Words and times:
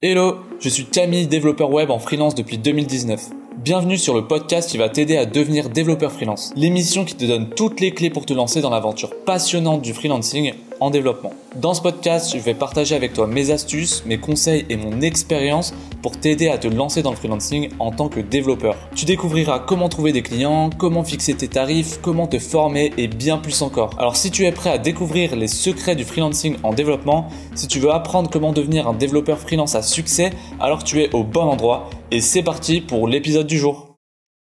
Hello, 0.00 0.36
je 0.60 0.68
suis 0.68 0.84
Camille, 0.84 1.26
développeur 1.26 1.72
web 1.72 1.90
en 1.90 1.98
freelance 1.98 2.36
depuis 2.36 2.56
2019. 2.56 3.30
Bienvenue 3.56 3.98
sur 3.98 4.14
le 4.14 4.28
podcast 4.28 4.70
qui 4.70 4.78
va 4.78 4.88
t'aider 4.88 5.16
à 5.16 5.26
devenir 5.26 5.70
développeur 5.70 6.12
freelance. 6.12 6.52
L'émission 6.54 7.04
qui 7.04 7.16
te 7.16 7.24
donne 7.24 7.50
toutes 7.50 7.80
les 7.80 7.90
clés 7.90 8.08
pour 8.08 8.24
te 8.24 8.32
lancer 8.32 8.60
dans 8.60 8.70
l'aventure 8.70 9.10
passionnante 9.24 9.82
du 9.82 9.92
freelancing 9.92 10.54
en 10.78 10.90
développement. 10.90 11.32
Dans 11.56 11.74
ce 11.74 11.82
podcast, 11.82 12.32
je 12.32 12.40
vais 12.40 12.54
partager 12.54 12.94
avec 12.94 13.12
toi 13.12 13.26
mes 13.26 13.50
astuces, 13.50 14.04
mes 14.06 14.18
conseils 14.18 14.64
et 14.68 14.76
mon 14.76 15.00
expérience 15.00 15.74
pour 16.02 16.18
t'aider 16.18 16.48
à 16.48 16.58
te 16.58 16.68
lancer 16.68 17.02
dans 17.02 17.10
le 17.10 17.16
freelancing 17.16 17.70
en 17.78 17.90
tant 17.90 18.08
que 18.08 18.20
développeur. 18.20 18.76
Tu 18.94 19.04
découvriras 19.04 19.58
comment 19.58 19.88
trouver 19.88 20.12
des 20.12 20.22
clients, 20.22 20.70
comment 20.70 21.04
fixer 21.04 21.34
tes 21.34 21.48
tarifs, 21.48 22.00
comment 22.02 22.26
te 22.26 22.38
former 22.38 22.92
et 22.96 23.08
bien 23.08 23.38
plus 23.38 23.62
encore. 23.62 23.90
Alors 23.98 24.16
si 24.16 24.30
tu 24.30 24.44
es 24.44 24.52
prêt 24.52 24.70
à 24.70 24.78
découvrir 24.78 25.36
les 25.36 25.48
secrets 25.48 25.96
du 25.96 26.04
freelancing 26.04 26.56
en 26.62 26.72
développement, 26.72 27.28
si 27.54 27.68
tu 27.68 27.78
veux 27.78 27.90
apprendre 27.90 28.30
comment 28.30 28.52
devenir 28.52 28.88
un 28.88 28.94
développeur 28.94 29.38
freelance 29.38 29.74
à 29.74 29.82
succès, 29.82 30.30
alors 30.60 30.84
tu 30.84 31.02
es 31.02 31.14
au 31.14 31.24
bon 31.24 31.42
endroit 31.42 31.90
et 32.10 32.20
c'est 32.20 32.42
parti 32.42 32.80
pour 32.80 33.08
l'épisode 33.08 33.46
du 33.46 33.58
jour. 33.58 33.96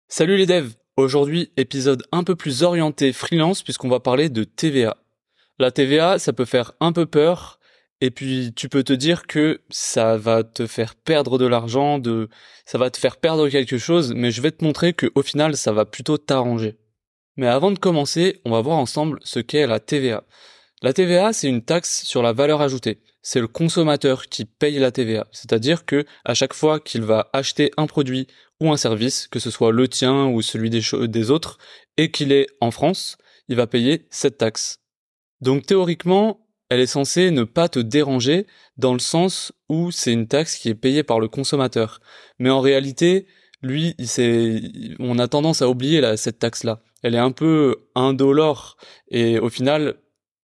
Salut 0.09 0.37
les 0.37 0.47
devs 0.47 0.75
Aujourd'hui, 0.97 1.51
épisode 1.57 2.05
un 2.13 2.23
peu 2.23 2.37
plus 2.37 2.63
orienté 2.63 3.13
freelance 3.13 3.65
puisqu'on 3.65 3.89
va 3.89 3.99
parler 3.99 4.29
de 4.29 4.45
TVA. 4.45 4.97
La 5.59 5.73
TVA, 5.73 6.21
ça 6.21 6.33
peut 6.33 6.45
faire 6.45 6.73
un 6.79 6.93
peu 6.93 7.05
peur, 7.05 7.59
et 8.05 8.11
puis 8.11 8.53
tu 8.55 8.69
peux 8.69 8.85
te 8.85 8.93
dire 8.93 9.27
que 9.27 9.63
ça 9.71 10.19
va 10.19 10.45
te 10.45 10.67
faire 10.67 10.95
perdre 10.95 11.39
de 11.39 11.47
l'argent, 11.47 11.99
de, 11.99 12.29
ça 12.67 12.77
va 12.77 12.91
te 12.91 12.99
faire 12.99 13.17
perdre 13.17 13.49
quelque 13.49 13.79
chose, 13.79 14.13
mais 14.15 14.31
je 14.31 14.43
vais 14.43 14.51
te 14.51 14.63
montrer 14.63 14.93
que 14.93 15.11
au 15.15 15.23
final, 15.23 15.57
ça 15.57 15.73
va 15.73 15.87
plutôt 15.87 16.19
t'arranger. 16.19 16.77
Mais 17.39 17.47
avant 17.47 17.71
de 17.71 17.79
commencer, 17.79 18.43
on 18.45 18.51
va 18.51 18.61
voir 18.61 18.77
ensemble 18.77 19.21
ce 19.23 19.41
qu'est 19.41 19.67
la 19.67 19.81
TVA. 19.81 20.25
La 20.83 20.93
TVA, 20.93 21.33
c'est 21.33 21.49
une 21.49 21.63
taxe 21.63 22.05
sur 22.05 22.23
la 22.23 22.35
valeur 22.35 22.61
ajoutée. 22.61 23.01
C'est 23.23 23.41
le 23.41 23.49
consommateur 23.49 24.27
qui 24.27 24.45
paye 24.45 24.79
la 24.79 24.93
TVA. 24.93 25.27
C'est-à-dire 25.33 25.87
que 25.87 26.05
à 26.27 26.35
chaque 26.35 26.53
fois 26.53 26.81
qu'il 26.81 27.05
va 27.05 27.31
acheter 27.33 27.71
un 27.79 27.87
produit 27.87 28.27
ou 28.61 28.71
un 28.71 28.77
service, 28.77 29.29
que 29.29 29.39
ce 29.39 29.51
soit 29.51 29.73
le 29.73 29.89
tien 29.89 30.27
ou 30.27 30.43
celui 30.43 30.69
des, 30.69 30.83
des 31.09 31.31
autres, 31.31 31.57
et 31.97 32.11
qu'il 32.11 32.33
est 32.33 32.49
en 32.61 32.71
France, 32.71 33.17
il 33.49 33.57
va 33.57 33.67
payer 33.67 34.07
cette 34.11 34.37
taxe. 34.37 34.81
Donc 35.41 35.65
théoriquement, 35.65 36.44
elle 36.69 36.81
est 36.81 36.87
censée 36.87 37.31
ne 37.31 37.45
pas 37.45 37.69
te 37.69 37.79
déranger 37.79 38.47
dans 38.77 38.93
le 38.93 38.99
sens 38.99 39.53
où 39.69 39.91
c'est 39.91 40.13
une 40.13 40.27
taxe 40.27 40.57
qui 40.57 40.69
est 40.69 40.75
payée 40.75 41.03
par 41.03 41.21
le 41.21 41.29
consommateur. 41.29 42.01
Mais 42.39 42.51
en 42.51 42.61
réalité, 42.61 43.27
lui, 43.63 43.95
on 44.99 45.19
a 45.19 45.29
tendance 45.29 45.63
à 45.63 45.69
oublier 45.69 46.17
cette 46.17 46.39
taxe-là. 46.39 46.81
Elle 47.03 47.15
est 47.15 47.19
un 47.19 47.33
peu 47.33 47.77
indolore 47.95 48.77
et 49.09 49.39
au 49.39 49.51
final, 49.51 49.97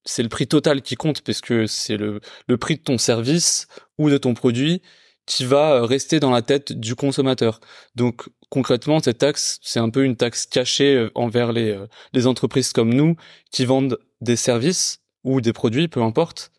c'est 0.04 0.22
le 0.22 0.28
prix 0.28 0.46
total 0.46 0.82
qui 0.82 0.94
compte 0.94 1.22
puisque 1.22 1.68
c'est 1.68 1.96
le, 1.96 2.20
prix 2.58 2.76
de 2.76 2.82
ton 2.82 2.98
service 2.98 3.66
ou 3.98 4.10
de 4.10 4.18
ton 4.18 4.34
produit 4.34 4.82
qui 5.26 5.44
va 5.44 5.86
rester 5.86 6.18
dans 6.18 6.30
la 6.30 6.42
tête 6.42 6.72
du 6.72 6.94
consommateur. 6.94 7.60
Donc 7.94 8.28
concrètement, 8.48 9.00
cette 9.00 9.18
taxe, 9.18 9.58
c'est 9.62 9.78
un 9.78 9.90
peu 9.90 10.04
une 10.04 10.16
taxe 10.16 10.46
cachée 10.46 11.08
envers 11.14 11.52
les, 11.52 11.70
euh, 11.70 11.86
les 12.12 12.26
entreprises 12.26 12.72
comme 12.72 12.92
nous 12.92 13.16
qui 13.52 13.64
vendent 13.64 13.98
des 14.20 14.36
services 14.36 15.00
ou 15.24 15.40
des 15.40 15.52
produits, 15.52 15.88
peu 15.88 16.02
importe. 16.02 16.52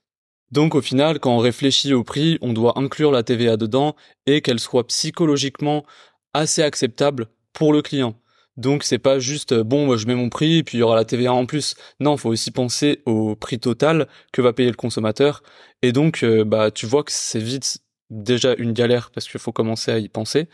Donc 0.52 0.76
au 0.76 0.82
final, 0.82 1.20
quand 1.20 1.36
on 1.36 1.40
réfléchit 1.40 1.94
au 1.94 2.04
prix, 2.04 2.38
on 2.42 2.54
doit 2.54 2.78
inclure 2.78 3.12
la 3.12 3.24
TVA 3.24 3.58
dedans 3.58 3.96
et 4.26 4.42
qu'elle 4.42 4.60
soit 4.60 4.86
psychologiquement 4.88 5.86
assez 6.34 6.62
acceptable 6.62 7.28
pour 7.54 7.74
le 7.74 7.82
client. 7.82 8.16
Donc 8.58 8.84
c'est 8.84 9.00
pas 9.00 9.18
juste 9.20 9.54
bon, 9.54 9.86
moi 9.86 9.96
je 9.96 10.06
mets 10.08 10.16
mon 10.16 10.30
prix 10.30 10.58
et 10.58 10.64
puis 10.64 10.78
il 10.78 10.82
y 10.82 10.84
aura 10.84 10.96
la 10.96 11.06
TVA 11.06 11.34
en 11.34 11.46
plus. 11.46 11.76
Non, 12.00 12.18
faut 12.18 12.30
aussi 12.30 12.52
penser 12.52 13.02
au 13.06 13.36
prix 13.36 13.60
total 13.60 14.08
que 14.34 14.42
va 14.42 14.52
payer 14.52 14.70
le 14.70 14.76
consommateur. 14.76 15.42
Et 15.82 15.94
donc 15.94 16.24
euh, 16.24 16.44
bah 16.44 16.70
tu 16.70 16.86
vois 16.86 17.04
que 17.04 17.12
c'est 17.14 17.40
vite 17.40 17.80
déjà 18.10 18.54
une 18.58 18.74
galère 18.74 19.10
parce 19.12 19.28
qu'il 19.28 19.40
faut 19.40 19.54
commencer 19.54 19.92
à 19.92 20.00
y 20.00 20.10
penser. 20.10 20.50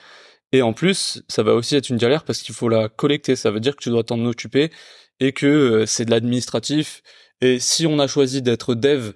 Et 0.51 0.61
en 0.61 0.73
plus, 0.73 1.23
ça 1.27 1.43
va 1.43 1.53
aussi 1.55 1.75
être 1.75 1.89
une 1.89 1.97
galère 1.97 2.23
parce 2.23 2.41
qu'il 2.41 2.55
faut 2.55 2.69
la 2.69 2.87
collecter. 2.87 3.35
Ça 3.35 3.51
veut 3.51 3.59
dire 3.59 3.75
que 3.75 3.83
tu 3.83 3.89
dois 3.89 4.03
t'en 4.03 4.23
occuper 4.25 4.71
et 5.19 5.33
que 5.33 5.47
euh, 5.47 5.85
c'est 5.85 6.05
de 6.05 6.11
l'administratif. 6.11 7.01
Et 7.41 7.59
si 7.59 7.85
on 7.85 7.99
a 7.99 8.07
choisi 8.07 8.41
d'être 8.41 8.75
dev 8.75 9.11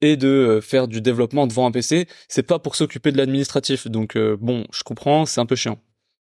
et 0.00 0.16
de 0.16 0.28
euh, 0.28 0.60
faire 0.60 0.88
du 0.88 1.00
développement 1.00 1.46
devant 1.46 1.66
un 1.66 1.70
PC, 1.70 2.06
c'est 2.28 2.42
pas 2.42 2.58
pour 2.58 2.76
s'occuper 2.76 3.12
de 3.12 3.16
l'administratif. 3.16 3.88
Donc 3.88 4.16
euh, 4.16 4.36
bon, 4.40 4.66
je 4.72 4.82
comprends, 4.82 5.26
c'est 5.26 5.40
un 5.40 5.46
peu 5.46 5.56
chiant. 5.56 5.78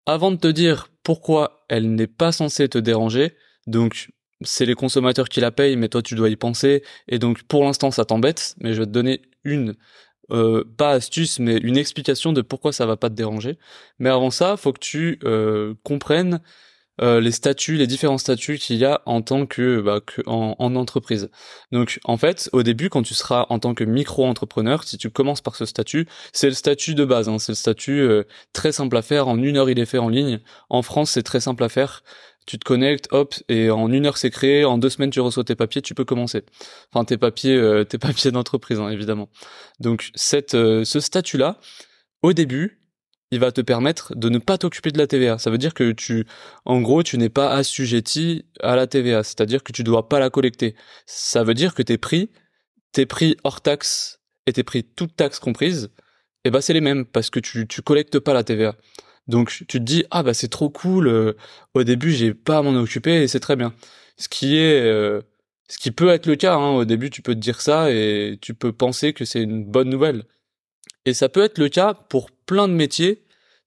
Avant 0.06 0.32
de 0.32 0.38
te 0.38 0.48
dire 0.48 0.90
pourquoi 1.04 1.66
elle 1.70 1.94
n'est 1.94 2.08
pas 2.08 2.32
censée 2.32 2.68
te 2.68 2.78
déranger, 2.78 3.36
donc 3.68 4.10
c'est 4.42 4.66
les 4.66 4.74
consommateurs 4.74 5.30
qui 5.30 5.40
la 5.40 5.52
payent, 5.52 5.76
mais 5.76 5.90
toi 5.90 6.02
tu 6.02 6.16
dois 6.16 6.30
y 6.30 6.36
penser, 6.36 6.84
et 7.08 7.20
donc 7.20 7.44
pour 7.44 7.64
l'instant 7.64 7.92
ça 7.92 8.06
t'embête, 8.06 8.56
mais 8.60 8.74
je 8.74 8.80
vais 8.80 8.88
te 8.88 8.92
donner 8.92 9.22
une, 9.44 9.76
euh, 10.32 10.64
pas 10.78 10.92
astuce, 10.92 11.38
mais 11.38 11.58
une 11.58 11.78
explication 11.78 12.34
de 12.34 12.42
pourquoi 12.42 12.74
ça 12.74 12.88
va 12.88 12.98
pas 12.98 13.10
te 13.10 13.16
déranger. 13.16 13.60
Mais 14.00 14.10
avant 14.10 14.32
ça, 14.32 14.58
faut 14.58 14.74
que 14.74 14.80
tu 14.80 15.20
comprennes 15.84 16.42
euh, 17.00 17.22
les 17.22 17.32
statuts, 17.32 17.78
les 17.78 17.88
différents 17.88 18.18
statuts 18.18 18.58
qu'il 18.58 18.76
y 18.76 18.86
a 18.86 19.02
en 19.06 19.22
tant 19.22 19.46
que, 19.46 19.82
bah, 19.82 20.02
en, 20.28 20.76
entreprise. 20.76 21.30
Donc 21.72 22.00
en 22.04 22.18
fait, 22.18 22.50
au 22.52 22.64
début, 22.64 22.90
quand 22.90 23.02
tu 23.02 23.14
seras 23.14 23.46
en 23.50 23.60
tant 23.60 23.74
que 23.74 23.84
micro-entrepreneur, 23.84 24.84
si 24.84 24.98
tu 24.98 25.10
commences 25.10 25.42
par 25.42 25.56
ce 25.56 25.66
statut, 25.66 26.08
c'est 26.34 26.48
le 26.48 26.54
statut 26.54 26.94
de 26.94 27.06
base. 27.06 27.30
Hein, 27.30 27.40
c'est 27.40 27.54
le 27.54 27.56
statut 27.56 28.02
euh, 28.02 28.24
très 28.54 28.72
simple 28.72 28.98
à 28.98 29.02
faire. 29.02 29.28
En 29.28 29.42
une 29.42 29.58
heure, 29.58 29.70
il 29.70 29.80
est 29.80 29.86
fait 29.86 29.98
en 29.98 30.10
ligne. 30.10 30.42
En 30.70 30.82
France, 30.82 31.12
c'est 31.12 31.24
très 31.24 31.40
simple 31.40 31.64
à 31.64 31.70
faire. 31.70 32.04
Tu 32.46 32.58
te 32.60 32.66
connectes, 32.66 33.08
hop, 33.12 33.36
et 33.50 33.70
en 33.70 33.92
une 33.92 34.06
heure 34.06 34.18
c'est 34.18 34.32
créé. 34.32 34.66
En 34.66 34.78
deux 34.78 34.90
semaines, 34.90 35.12
tu 35.12 35.22
reçois 35.22 35.44
tes 35.44 35.56
papiers, 35.56 35.82
tu 35.82 35.96
peux 35.96 36.06
commencer. 36.06 36.44
Enfin, 36.92 37.06
tes 37.06 37.18
papiers, 37.18 37.56
euh, 37.56 37.84
tes 37.86 37.98
papiers 38.00 38.32
d'entreprise, 38.32 38.80
hein, 38.80 38.90
évidemment. 38.90 39.30
Donc 39.80 40.12
cette, 40.16 40.52
ce 40.52 41.00
statut-là, 41.00 41.60
au 42.22 42.34
début, 42.34 42.81
il 43.32 43.40
va 43.40 43.52
te 43.52 43.62
permettre 43.62 44.14
de 44.16 44.30
ne 44.30 44.38
pas 44.38 44.58
t'occuper 44.58 44.92
de 44.92 44.98
la 44.98 45.08
TVA. 45.08 45.38
Ça 45.38 45.50
veut 45.50 45.58
dire 45.58 45.74
que 45.74 45.92
tu, 45.92 46.26
en 46.66 46.82
gros, 46.82 47.02
tu 47.02 47.18
n'es 47.18 47.30
pas 47.30 47.52
assujetti 47.52 48.46
à 48.60 48.76
la 48.76 48.88
TVA, 48.88 49.24
c'est-à-dire 49.24 49.64
que 49.64 49.72
tu 49.72 49.84
dois 49.84 50.10
pas 50.10 50.20
la 50.20 50.30
collecter. 50.30 50.76
Ça 51.06 51.44
veut 51.44 51.54
dire 51.54 51.74
que 51.74 51.82
tes 51.82 51.98
prix, 51.98 52.30
tes 52.92 53.06
prix 53.06 53.38
hors 53.44 53.62
taxe 53.62 54.20
et 54.48 54.54
tes 54.54 54.64
prix 54.64 54.84
toutes 54.84 55.16
taxes 55.16 55.40
comprises, 55.40 55.90
eh 56.44 56.52
ben 56.52 56.62
c'est 56.62 56.74
les 56.74 56.82
mêmes 56.82 57.06
parce 57.06 57.30
que 57.30 57.40
tu 57.40 57.68
tu 57.68 57.82
collectes 57.82 58.20
pas 58.20 58.34
la 58.34 58.44
TVA. 58.44 58.76
Donc 59.28 59.50
tu 59.52 59.66
te 59.66 59.78
dis 59.78 60.04
ah 60.12 60.24
bah 60.24 60.34
c'est 60.34 60.50
trop 60.50 60.70
cool. 60.70 61.08
Euh, 61.08 61.34
au 61.74 61.84
début 61.84 62.12
j'ai 62.12 62.34
pas 62.34 62.58
à 62.60 62.62
m'en 62.64 62.72
occuper 62.72 63.24
et 63.24 63.28
c'est 63.28 63.40
très 63.40 63.56
bien. 63.56 63.74
Ce 64.18 64.28
qui 64.30 64.58
est 64.58 64.82
euh, 64.82 65.22
ce 65.70 65.78
qui 65.78 65.92
peut 65.92 66.10
être 66.10 66.26
le 66.28 66.36
cas. 66.36 66.56
Hein. 66.56 66.72
Au 66.72 66.86
début 66.86 67.10
tu 67.10 67.22
peux 67.22 67.36
te 67.36 67.40
dire 67.40 67.62
ça 67.62 67.92
et 67.92 68.38
tu 68.42 68.54
peux 68.56 68.74
penser 68.74 69.14
que 69.14 69.26
c'est 69.26 69.42
une 69.42 69.64
bonne 69.66 69.90
nouvelle. 69.90 70.26
Et 71.06 71.14
ça 71.14 71.30
peut 71.30 71.44
être 71.44 71.58
le 71.58 71.70
cas 71.70 71.94
pour 71.94 72.30
plein 72.52 72.68
de 72.68 72.74
métiers, 72.74 73.24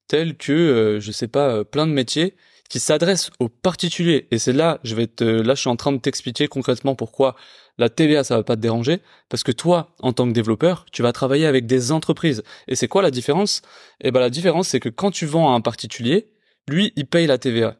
tels 0.07 0.37
que, 0.37 0.53
euh, 0.53 0.99
je 0.99 1.11
sais 1.11 1.27
pas, 1.27 1.49
euh, 1.49 1.63
plein 1.63 1.87
de 1.87 1.91
métiers 1.91 2.35
qui 2.69 2.79
s'adressent 2.79 3.31
aux 3.39 3.49
particuliers. 3.49 4.27
Et 4.29 4.37
c'est 4.37 4.53
là, 4.53 4.79
je 4.83 4.93
vais 4.93 5.07
te, 5.07 5.23
là, 5.23 5.55
je 5.55 5.61
suis 5.61 5.71
en 5.71 5.75
train 5.75 5.91
de 5.91 5.97
t'expliquer 5.97 6.47
concrètement 6.47 6.93
pourquoi 6.93 7.35
la 7.79 7.89
TVA, 7.89 8.23
ça 8.23 8.37
va 8.37 8.43
pas 8.43 8.55
te 8.55 8.61
déranger, 8.61 9.01
parce 9.27 9.41
que 9.41 9.51
toi, 9.51 9.95
en 10.01 10.13
tant 10.13 10.27
que 10.27 10.33
développeur, 10.33 10.85
tu 10.91 11.01
vas 11.01 11.13
travailler 11.13 11.47
avec 11.47 11.65
des 11.65 11.91
entreprises. 11.91 12.43
Et 12.67 12.75
c'est 12.75 12.87
quoi 12.87 13.01
la 13.01 13.09
différence? 13.09 13.63
Eh 14.01 14.11
ben, 14.11 14.19
la 14.19 14.29
différence, 14.29 14.67
c'est 14.67 14.79
que 14.79 14.89
quand 14.89 15.09
tu 15.09 15.25
vends 15.25 15.51
à 15.51 15.55
un 15.55 15.61
particulier, 15.61 16.29
lui, 16.69 16.93
il 16.95 17.07
paye 17.07 17.25
la 17.25 17.39
TVA. 17.39 17.77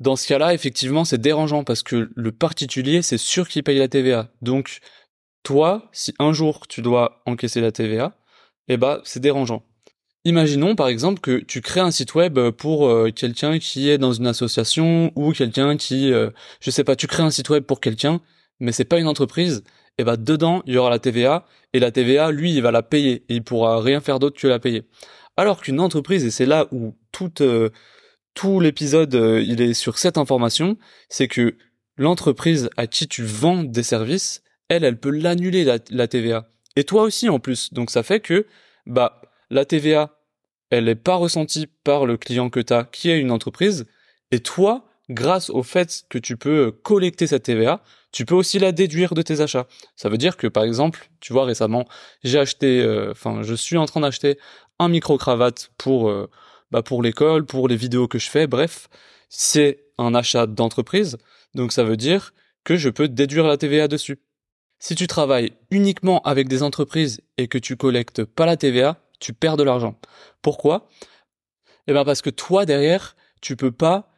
Dans 0.00 0.16
ce 0.16 0.26
cas-là, 0.28 0.54
effectivement, 0.54 1.04
c'est 1.04 1.20
dérangeant 1.20 1.62
parce 1.62 1.82
que 1.82 2.08
le 2.14 2.32
particulier, 2.32 3.02
c'est 3.02 3.18
sûr 3.18 3.48
qu'il 3.48 3.64
paye 3.64 3.78
la 3.78 3.88
TVA. 3.88 4.30
Donc, 4.40 4.78
toi, 5.42 5.90
si 5.92 6.14
un 6.18 6.32
jour 6.32 6.66
tu 6.68 6.80
dois 6.80 7.20
encaisser 7.26 7.60
la 7.60 7.70
TVA, 7.70 8.16
eh 8.68 8.78
ben, 8.78 9.02
c'est 9.04 9.20
dérangeant. 9.20 9.67
Imaginons 10.24 10.74
par 10.74 10.88
exemple 10.88 11.20
que 11.20 11.38
tu 11.38 11.60
crées 11.60 11.80
un 11.80 11.90
site 11.90 12.14
web 12.14 12.38
pour 12.50 12.88
euh, 12.88 13.10
quelqu'un 13.10 13.58
qui 13.58 13.88
est 13.88 13.98
dans 13.98 14.12
une 14.12 14.26
association 14.26 15.12
ou 15.14 15.32
quelqu'un 15.32 15.76
qui, 15.76 16.12
euh, 16.12 16.30
je 16.60 16.70
sais 16.70 16.84
pas, 16.84 16.96
tu 16.96 17.06
crées 17.06 17.22
un 17.22 17.30
site 17.30 17.48
web 17.50 17.62
pour 17.62 17.80
quelqu'un, 17.80 18.20
mais 18.58 18.72
c'est 18.72 18.84
pas 18.84 18.98
une 18.98 19.06
entreprise. 19.06 19.62
Et 19.96 20.04
ben 20.04 20.16
dedans 20.16 20.62
il 20.66 20.74
y 20.74 20.76
aura 20.76 20.90
la 20.90 20.98
TVA 20.98 21.46
et 21.72 21.80
la 21.80 21.90
TVA 21.90 22.30
lui 22.30 22.52
il 22.52 22.62
va 22.62 22.70
la 22.70 22.82
payer 22.82 23.24
et 23.28 23.36
il 23.36 23.42
pourra 23.42 23.80
rien 23.80 24.00
faire 24.00 24.18
d'autre 24.18 24.40
que 24.40 24.48
la 24.48 24.58
payer. 24.58 24.84
Alors 25.36 25.60
qu'une 25.60 25.80
entreprise 25.80 26.24
et 26.24 26.30
c'est 26.30 26.46
là 26.46 26.66
où 26.72 26.94
tout 27.12 27.40
euh, 27.40 27.70
tout 28.34 28.60
l'épisode 28.60 29.14
il 29.14 29.60
est 29.60 29.74
sur 29.74 29.98
cette 29.98 30.18
information, 30.18 30.78
c'est 31.08 31.28
que 31.28 31.56
l'entreprise 31.96 32.70
à 32.76 32.86
qui 32.86 33.08
tu 33.08 33.24
vends 33.24 33.64
des 33.64 33.82
services, 33.82 34.42
elle 34.68 34.84
elle 34.84 34.98
peut 34.98 35.10
l'annuler 35.10 35.64
la 35.64 36.08
TVA. 36.08 36.48
Et 36.76 36.84
toi 36.84 37.02
aussi 37.02 37.28
en 37.28 37.40
plus. 37.40 37.72
Donc 37.72 37.90
ça 37.90 38.02
fait 38.02 38.20
que 38.20 38.46
bah 38.86 39.20
la 39.50 39.64
TVA, 39.64 40.17
elle 40.70 40.84
n'est 40.84 40.94
pas 40.94 41.16
ressentie 41.16 41.66
par 41.84 42.06
le 42.06 42.16
client 42.16 42.50
que 42.50 42.60
tu 42.60 42.72
as, 42.72 42.84
qui 42.84 43.10
est 43.10 43.18
une 43.18 43.30
entreprise. 43.30 43.86
Et 44.30 44.40
toi, 44.40 44.86
grâce 45.10 45.50
au 45.50 45.62
fait 45.62 46.04
que 46.08 46.18
tu 46.18 46.36
peux 46.36 46.70
collecter 46.70 47.26
cette 47.26 47.44
TVA, 47.44 47.82
tu 48.12 48.24
peux 48.24 48.34
aussi 48.34 48.58
la 48.58 48.72
déduire 48.72 49.14
de 49.14 49.22
tes 49.22 49.40
achats. 49.40 49.66
Ça 49.96 50.08
veut 50.08 50.18
dire 50.18 50.36
que 50.36 50.46
par 50.46 50.64
exemple, 50.64 51.10
tu 51.20 51.32
vois 51.32 51.44
récemment, 51.44 51.86
j'ai 52.24 52.38
acheté, 52.38 52.82
euh, 52.82 53.12
enfin, 53.12 53.42
je 53.42 53.54
suis 53.54 53.76
en 53.76 53.86
train 53.86 54.00
d'acheter 54.00 54.38
un 54.78 54.88
micro 54.88 55.18
cravate 55.18 55.70
pour 55.78 56.08
euh, 56.08 56.28
bah 56.70 56.82
pour 56.82 57.02
l'école, 57.02 57.46
pour 57.46 57.68
les 57.68 57.76
vidéos 57.76 58.08
que 58.08 58.18
je 58.18 58.28
fais. 58.28 58.46
Bref, 58.46 58.88
c'est 59.28 59.84
un 59.98 60.14
achat 60.14 60.46
d'entreprise, 60.46 61.16
donc 61.54 61.72
ça 61.72 61.84
veut 61.84 61.96
dire 61.96 62.32
que 62.64 62.76
je 62.76 62.90
peux 62.90 63.08
déduire 63.08 63.46
la 63.46 63.56
TVA 63.56 63.88
dessus. 63.88 64.18
Si 64.78 64.94
tu 64.94 65.06
travailles 65.06 65.52
uniquement 65.70 66.20
avec 66.22 66.48
des 66.48 66.62
entreprises 66.62 67.20
et 67.36 67.48
que 67.48 67.58
tu 67.58 67.76
collectes 67.76 68.24
pas 68.24 68.46
la 68.46 68.56
TVA, 68.56 68.96
tu 69.18 69.32
perds 69.32 69.56
de 69.56 69.62
l'argent. 69.62 69.98
Pourquoi? 70.42 70.88
Eh 71.86 71.92
ben 71.92 72.04
parce 72.04 72.22
que 72.22 72.30
toi 72.30 72.66
derrière, 72.66 73.16
tu 73.40 73.56
peux 73.56 73.72
pas 73.72 74.10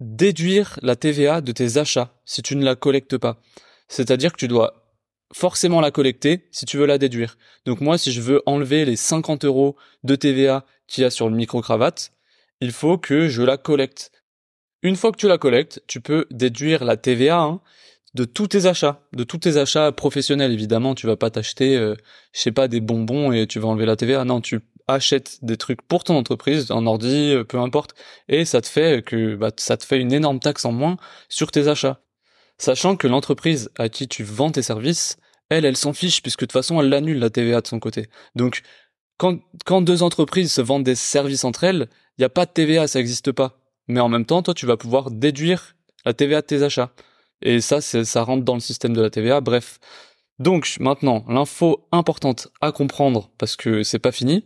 déduire 0.00 0.78
la 0.82 0.96
TVA 0.96 1.40
de 1.40 1.52
tes 1.52 1.78
achats 1.78 2.14
si 2.24 2.42
tu 2.42 2.56
ne 2.56 2.64
la 2.64 2.76
collectes 2.76 3.18
pas. 3.18 3.40
C'est-à-dire 3.88 4.32
que 4.32 4.38
tu 4.38 4.48
dois 4.48 4.86
forcément 5.32 5.80
la 5.80 5.90
collecter 5.90 6.46
si 6.50 6.66
tu 6.66 6.76
veux 6.76 6.86
la 6.86 6.98
déduire. 6.98 7.36
Donc 7.64 7.80
moi, 7.80 7.98
si 7.98 8.12
je 8.12 8.20
veux 8.20 8.42
enlever 8.46 8.84
les 8.84 8.96
50 8.96 9.44
euros 9.44 9.76
de 10.04 10.14
TVA 10.14 10.64
qu'il 10.86 11.02
y 11.02 11.04
a 11.04 11.10
sur 11.10 11.28
le 11.28 11.36
micro-cravate, 11.36 12.12
il 12.60 12.72
faut 12.72 12.98
que 12.98 13.28
je 13.28 13.42
la 13.42 13.56
collecte. 13.56 14.12
Une 14.82 14.96
fois 14.96 15.10
que 15.12 15.16
tu 15.16 15.28
la 15.28 15.38
collectes, 15.38 15.82
tu 15.86 16.00
peux 16.00 16.26
déduire 16.30 16.84
la 16.84 16.96
TVA 16.96 17.40
hein, 17.40 17.60
de 18.16 18.24
tous 18.24 18.48
tes 18.48 18.66
achats, 18.66 19.02
de 19.12 19.22
tous 19.24 19.38
tes 19.38 19.58
achats 19.58 19.92
professionnels. 19.92 20.50
Évidemment, 20.50 20.94
tu 20.94 21.06
vas 21.06 21.16
pas 21.16 21.30
t'acheter, 21.30 21.76
euh, 21.76 21.94
je 22.32 22.40
sais 22.40 22.50
pas, 22.50 22.66
des 22.66 22.80
bonbons 22.80 23.30
et 23.30 23.46
tu 23.46 23.60
vas 23.60 23.68
enlever 23.68 23.86
la 23.86 23.94
TVA. 23.94 24.24
Non, 24.24 24.40
tu 24.40 24.60
achètes 24.88 25.44
des 25.44 25.56
trucs 25.56 25.82
pour 25.82 26.02
ton 26.02 26.16
entreprise, 26.16 26.70
un 26.70 26.86
ordi, 26.86 27.32
euh, 27.32 27.44
peu 27.44 27.58
importe, 27.58 27.94
et 28.28 28.44
ça 28.44 28.60
te 28.60 28.68
fait 28.68 29.04
que 29.04 29.36
bah, 29.36 29.50
ça 29.56 29.76
te 29.76 29.84
fait 29.84 30.00
une 30.00 30.12
énorme 30.12 30.40
taxe 30.40 30.64
en 30.64 30.72
moins 30.72 30.96
sur 31.28 31.50
tes 31.50 31.68
achats. 31.68 32.00
Sachant 32.58 32.96
que 32.96 33.06
l'entreprise 33.06 33.70
à 33.78 33.90
qui 33.90 34.08
tu 34.08 34.24
vends 34.24 34.50
tes 34.50 34.62
services, 34.62 35.18
elle, 35.50 35.66
elle 35.66 35.76
s'en 35.76 35.92
fiche 35.92 36.22
puisque 36.22 36.40
de 36.40 36.46
toute 36.46 36.52
façon, 36.52 36.80
elle 36.80 36.92
annule 36.94 37.18
la 37.18 37.30
TVA 37.30 37.60
de 37.60 37.66
son 37.66 37.78
côté. 37.78 38.08
Donc, 38.34 38.62
quand, 39.18 39.38
quand 39.66 39.82
deux 39.82 40.02
entreprises 40.02 40.52
se 40.52 40.62
vendent 40.62 40.84
des 40.84 40.94
services 40.94 41.44
entre 41.44 41.64
elles, 41.64 41.88
il 42.16 42.22
n'y 42.22 42.24
a 42.24 42.30
pas 42.30 42.46
de 42.46 42.50
TVA, 42.50 42.88
ça 42.88 42.98
n'existe 42.98 43.32
pas. 43.32 43.60
Mais 43.88 44.00
en 44.00 44.08
même 44.08 44.24
temps, 44.24 44.42
toi, 44.42 44.54
tu 44.54 44.64
vas 44.64 44.78
pouvoir 44.78 45.10
déduire 45.10 45.76
la 46.06 46.14
TVA 46.14 46.40
de 46.40 46.46
tes 46.46 46.62
achats. 46.62 46.92
Et 47.42 47.60
ça, 47.60 47.80
ça 47.80 48.22
rentre 48.22 48.44
dans 48.44 48.54
le 48.54 48.60
système 48.60 48.94
de 48.94 49.02
la 49.02 49.10
TVA. 49.10 49.40
Bref. 49.40 49.78
Donc, 50.38 50.76
maintenant, 50.80 51.24
l'info 51.28 51.86
importante 51.92 52.48
à 52.60 52.72
comprendre, 52.72 53.30
parce 53.38 53.56
que 53.56 53.82
c'est 53.82 53.98
pas 53.98 54.12
fini. 54.12 54.44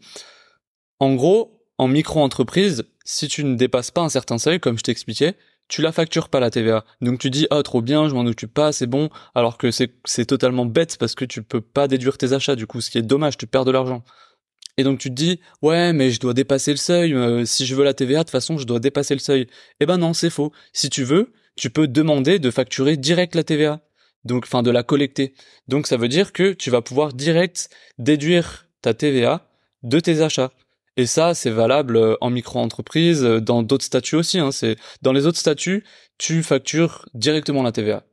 En 1.01 1.15
gros, 1.15 1.65
en 1.79 1.89
micro-entreprise, 1.89 2.85
si 3.05 3.27
tu 3.27 3.43
ne 3.43 3.57
dépasses 3.57 3.91
pas 3.91 4.03
un 4.03 4.09
certain 4.09 4.39
seuil, 4.39 4.61
comme 4.61 4.79
je 4.79 4.83
t'expliquais, 4.83 5.37
tu 5.71 5.83
la 5.83 5.93
factures 5.93 6.29
pas 6.29 6.41
la 6.41 6.51
TVA. 6.51 6.85
Donc 7.01 7.21
tu 7.21 7.31
dis 7.31 7.47
ah 7.51 7.63
trop 7.63 7.81
bien, 7.81 8.09
je 8.09 8.15
m'en 8.15 8.27
occupe 8.27 8.53
pas, 8.53 8.73
c'est 8.73 8.87
bon, 8.87 9.09
alors 9.35 9.57
que 9.57 9.71
c'est 9.71 9.95
c'est 10.05 10.27
totalement 10.27 10.67
bête 10.67 10.99
parce 10.99 11.15
que 11.15 11.25
tu 11.25 11.43
peux 11.43 11.61
pas 11.61 11.89
déduire 11.89 12.19
tes 12.19 12.33
achats 12.33 12.57
du 12.57 12.67
coup, 12.67 12.81
ce 12.81 12.91
qui 12.91 12.99
est 12.99 13.03
dommage, 13.03 13.39
tu 13.39 13.47
perds 13.47 13.65
de 13.65 13.71
l'argent. 13.71 14.03
Et 14.77 14.85
donc 14.85 14.99
tu 14.99 15.11
te 15.11 15.15
dis 15.15 15.41
ouais 15.63 15.93
mais 15.93 16.11
je 16.11 16.21
dois 16.21 16.35
dépasser 16.35 16.73
le 16.73 16.77
seuil, 16.77 17.15
euh, 17.15 17.45
si 17.45 17.67
je 17.67 17.75
veux 17.75 17.85
la 17.85 17.95
TVA 17.95 18.19
de 18.19 18.25
toute 18.25 18.31
façon 18.31 18.59
je 18.59 18.67
dois 18.67 18.81
dépasser 18.81 19.15
le 19.15 19.21
seuil. 19.21 19.47
Eh 19.79 19.87
ben 19.87 19.97
non 19.97 20.13
c'est 20.13 20.31
faux. 20.31 20.53
Si 20.73 20.91
tu 20.91 21.05
veux, 21.05 21.33
tu 21.61 21.69
peux 21.69 21.87
demander 21.87 22.39
de 22.39 22.51
facturer 22.51 22.97
direct 22.97 23.35
la 23.35 23.45
TVA, 23.45 23.83
donc 24.25 24.45
enfin 24.47 24.63
de 24.63 24.71
la 24.71 24.83
collecter. 24.83 25.35
Donc 25.69 25.87
ça 25.87 25.99
veut 25.99 26.09
dire 26.09 26.33
que 26.33 26.55
tu 26.55 26.71
vas 26.71 26.81
pouvoir 26.81 27.13
direct 27.13 27.69
déduire 27.99 28.67
ta 28.81 28.95
TVA 28.95 29.47
de 29.83 30.01
tes 30.01 30.23
achats. 30.23 30.53
Et 30.97 31.05
ça, 31.05 31.35
c'est 31.35 31.51
valable 31.51 31.99
euh, 31.99 32.17
en 32.23 32.31
micro-entreprise, 32.31 33.23
euh, 33.25 33.41
dans 33.43 33.63
d'autres 33.63 33.85
statuts 33.85 34.17
aussi. 34.17 34.39
Hein. 34.39 34.53
C'est 34.53 34.77
dans 35.03 35.13
les 35.13 35.27
autres 35.27 35.37
statuts, 35.39 35.85
tu 36.17 36.43
factures 36.43 37.05
directement 37.13 37.63
la 37.63 37.73
TVA. 37.73 38.05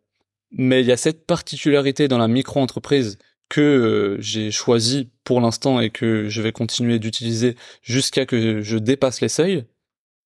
Mais 0.51 0.81
il 0.81 0.87
y 0.87 0.91
a 0.91 0.97
cette 0.97 1.25
particularité 1.25 2.09
dans 2.09 2.17
la 2.17 2.27
micro-entreprise 2.27 3.17
que 3.47 3.61
euh, 3.61 4.17
j'ai 4.19 4.51
choisi 4.51 5.09
pour 5.23 5.39
l'instant 5.39 5.79
et 5.79 5.89
que 5.89 6.27
je 6.27 6.41
vais 6.41 6.51
continuer 6.51 6.99
d'utiliser 6.99 7.55
jusqu'à 7.81 8.25
que 8.25 8.61
je 8.61 8.77
dépasse 8.77 9.21
les 9.21 9.29
seuils. 9.29 9.63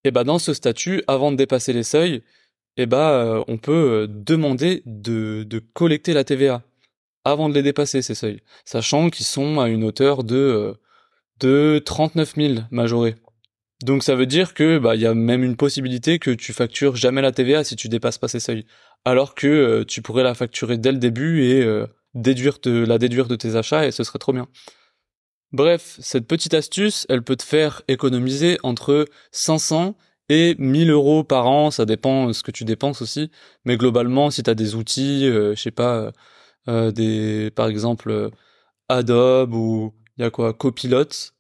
Et 0.06 0.10
bah 0.10 0.24
dans 0.24 0.40
ce 0.40 0.56
statut, 0.56 1.04
avant 1.06 1.32
de 1.32 1.38
dépasser 1.38 1.72
les 1.72 1.84
seuils, 1.84 2.24
et 2.78 2.86
bah 2.86 3.44
on 3.48 3.58
peut 3.58 4.08
demander 4.10 4.82
de, 4.86 5.44
de 5.44 5.60
collecter 5.60 6.14
la 6.14 6.24
TVA 6.24 6.64
avant 7.24 7.50
de 7.50 7.54
les 7.54 7.64
dépasser 7.64 8.02
ces 8.02 8.16
seuils, 8.16 8.42
sachant 8.66 9.10
qu'ils 9.10 9.26
sont 9.26 9.60
à 9.60 9.70
une 9.70 9.84
hauteur 9.84 10.24
de 10.24 10.76
de 11.40 11.82
39 11.84 12.36
000 12.36 12.54
majorés. 12.72 13.16
Donc 13.84 14.04
ça 14.04 14.16
veut 14.16 14.28
dire 14.28 14.54
que 14.54 14.78
bah 14.78 14.96
il 14.96 15.02
y 15.02 15.08
a 15.08 15.14
même 15.14 15.44
une 15.44 15.56
possibilité 15.56 16.20
que 16.20 16.32
tu 16.32 16.54
factures 16.54 16.96
jamais 16.96 17.22
la 17.22 17.32
TVA 17.32 17.64
si 17.64 17.76
tu 17.76 17.90
dépasses 17.90 18.20
pas 18.20 18.28
ces 18.28 18.40
seuils, 18.40 18.66
alors 19.06 19.34
que 19.34 19.48
euh, 19.48 19.86
tu 19.86 20.02
pourrais 20.02 20.24
la 20.24 20.36
facturer 20.36 20.78
dès 20.78 20.92
le 20.92 21.00
début 21.00 21.44
et 21.44 21.64
euh, 21.64 21.88
déduire 22.14 22.60
la 22.66 22.98
déduire 22.98 23.28
de 23.28 23.36
tes 23.36 23.56
achats 23.56 23.86
et 23.86 23.92
ce 23.92 24.04
serait 24.04 24.20
trop 24.20 24.34
bien. 24.34 24.48
Bref, 25.52 25.98
cette 26.00 26.28
petite 26.28 26.54
astuce, 26.54 27.06
elle 27.10 27.24
peut 27.24 27.36
te 27.36 27.44
faire 27.44 27.82
économiser 27.88 28.58
entre 28.64 29.06
500 29.32 29.98
et 30.32 30.56
1000 30.60 30.90
euros 30.92 31.24
par 31.24 31.48
an, 31.48 31.72
ça 31.72 31.86
dépend 31.86 32.32
ce 32.34 32.42
que 32.44 32.52
tu 32.52 32.64
dépenses 32.64 33.02
aussi, 33.02 33.32
mais 33.66 33.76
globalement 33.78 34.32
si 34.32 34.44
tu 34.44 34.50
as 34.50 34.56
des 34.56 34.76
outils, 34.76 35.28
euh, 35.28 35.56
je 35.56 35.62
sais 35.62 35.72
pas, 35.72 36.12
des 36.68 37.52
par 37.56 37.68
exemple 37.68 38.30
Adobe 38.90 39.54
ou 39.54 39.94
il 40.18 40.24
y 40.24 40.26
a 40.26 40.30
quoi 40.30 40.54
copilote 40.54 41.34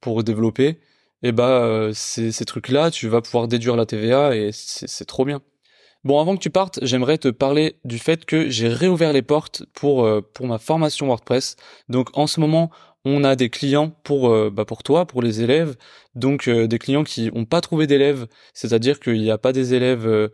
pour 0.00 0.22
développer 0.22 0.78
et 1.22 1.32
bah 1.32 1.62
euh, 1.64 1.92
ces, 1.94 2.32
ces 2.32 2.44
trucs 2.44 2.68
là 2.68 2.90
tu 2.90 3.08
vas 3.08 3.20
pouvoir 3.20 3.48
déduire 3.48 3.76
la 3.76 3.86
TVA 3.86 4.36
et 4.36 4.50
c'est 4.52 5.04
trop 5.06 5.24
bien. 5.24 5.40
Bon 6.04 6.20
avant 6.20 6.36
que 6.36 6.42
tu 6.42 6.50
partes 6.50 6.78
j'aimerais 6.82 7.18
te 7.18 7.28
parler 7.28 7.80
du 7.84 7.98
fait 7.98 8.24
que 8.24 8.48
j'ai 8.48 8.68
réouvert 8.68 9.12
les 9.12 9.22
portes 9.22 9.64
pour 9.72 10.04
euh, 10.04 10.20
pour 10.34 10.46
ma 10.46 10.58
formation 10.58 11.06
WordPress. 11.06 11.56
Donc 11.88 12.16
en 12.16 12.26
ce 12.26 12.40
moment 12.40 12.70
on 13.06 13.24
a 13.24 13.36
des 13.36 13.48
clients 13.50 13.90
pour 14.04 14.28
euh, 14.30 14.50
bah 14.50 14.64
pour 14.66 14.82
toi 14.82 15.06
pour 15.06 15.22
les 15.22 15.42
élèves 15.42 15.76
donc 16.14 16.48
des 16.48 16.78
clients 16.78 17.04
qui 17.04 17.30
ont 17.34 17.46
pas 17.46 17.60
trouvé 17.60 17.86
d'élèves 17.86 18.26
c'est-à-dire 18.52 19.00
qu'il 19.00 19.20
n'y 19.20 19.30
a 19.30 19.38
pas 19.38 19.52
des 19.52 19.74
élèves 19.74 20.30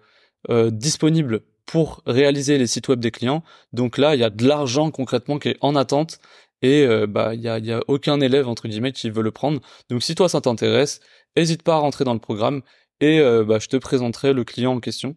disponibles 0.49 1.43
pour 1.67 2.03
réaliser 2.07 2.59
les 2.59 2.67
sites 2.67 2.89
web 2.89 3.01
des 3.01 3.11
clients. 3.11 3.43
Donc 3.73 3.99
là, 3.99 4.15
il 4.15 4.21
y 4.21 4.25
a 4.25 4.31
de 4.31 4.47
l'argent 4.47 4.91
concrètement 4.91 5.39
qui 5.39 5.49
est 5.51 5.57
en 5.61 5.77
attente 5.77 6.19
et 6.63 6.85
euh, 6.87 7.07
bah 7.07 7.35
il 7.35 7.41
y 7.41 7.49
a, 7.49 7.59
y 7.59 7.73
a 7.73 7.81
aucun 7.89 8.21
élève 8.21 8.49
entre 8.49 8.69
guillemets 8.69 8.93
qui 8.93 9.11
veut 9.11 9.23
le 9.23 9.31
prendre. 9.33 9.61
Donc 9.89 10.03
si 10.03 10.15
toi 10.15 10.29
ça 10.29 10.41
t'intéresse, 10.41 11.01
n'hésite 11.37 11.63
pas 11.63 11.75
à 11.75 11.79
rentrer 11.79 12.05
dans 12.05 12.15
le 12.15 12.21
programme 12.21 12.63
et 13.01 13.21
euh, 13.21 13.45
bah, 13.45 13.59
je 13.59 13.69
te 13.69 13.77
présenterai 13.77 14.33
le 14.33 14.45
client 14.45 14.75
en 14.75 14.81
question. 14.81 15.17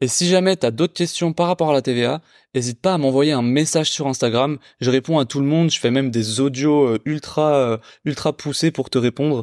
Et 0.00 0.08
si 0.08 0.28
jamais 0.28 0.56
tu 0.56 0.70
d'autres 0.72 0.94
questions 0.94 1.32
par 1.32 1.46
rapport 1.46 1.70
à 1.70 1.72
la 1.72 1.82
TVA, 1.82 2.20
n'hésite 2.54 2.80
pas 2.80 2.94
à 2.94 2.98
m'envoyer 2.98 3.32
un 3.32 3.42
message 3.42 3.90
sur 3.90 4.06
Instagram. 4.06 4.58
Je 4.80 4.90
réponds 4.90 5.18
à 5.18 5.24
tout 5.24 5.40
le 5.40 5.46
monde. 5.46 5.70
Je 5.70 5.78
fais 5.78 5.90
même 5.90 6.10
des 6.10 6.40
audios 6.40 6.84
euh, 6.88 6.98
ultra 7.04 7.80
ultra 8.04 8.36
poussés 8.36 8.70
pour 8.70 8.90
te 8.90 8.98
répondre, 8.98 9.42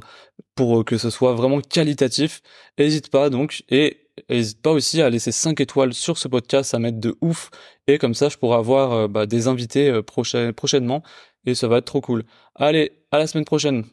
pour 0.55 0.85
que 0.85 0.97
ce 0.97 1.09
soit 1.09 1.33
vraiment 1.33 1.61
qualitatif. 1.61 2.41
N'hésite 2.77 3.09
pas 3.09 3.29
donc 3.29 3.63
et 3.69 3.97
n'hésite 4.29 4.61
pas 4.61 4.71
aussi 4.71 5.01
à 5.01 5.09
laisser 5.09 5.31
5 5.31 5.59
étoiles 5.61 5.93
sur 5.93 6.17
ce 6.17 6.27
podcast, 6.27 6.71
ça 6.71 6.79
m'aide 6.79 6.99
de 6.99 7.15
ouf. 7.21 7.49
Et 7.87 7.97
comme 7.97 8.13
ça, 8.13 8.29
je 8.29 8.37
pourrai 8.37 8.57
avoir 8.57 9.09
bah, 9.09 9.25
des 9.25 9.47
invités 9.47 10.01
prochainement 10.03 11.03
et 11.45 11.55
ça 11.55 11.67
va 11.67 11.77
être 11.77 11.85
trop 11.85 12.01
cool. 12.01 12.23
Allez, 12.55 12.91
à 13.11 13.17
la 13.17 13.27
semaine 13.27 13.45
prochaine. 13.45 13.85